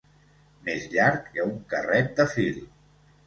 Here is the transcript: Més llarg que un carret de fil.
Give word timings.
Més 0.69 0.87
llarg 0.93 1.27
que 1.35 1.45
un 1.49 1.53
carret 1.73 2.09
de 2.21 2.25
fil. 2.35 2.57